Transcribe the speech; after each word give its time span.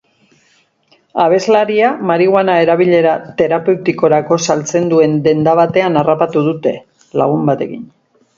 Abeslaria 1.23 1.91
marihuana 2.11 2.55
erabilera 2.67 3.11
terapeutikorako 3.43 4.39
saltzen 4.47 4.89
duen 4.95 5.15
denda 5.29 5.55
batean 5.61 6.01
harrapatu 6.03 6.45
dute, 6.49 6.75
lagun 7.23 7.47
batekin. 7.53 7.87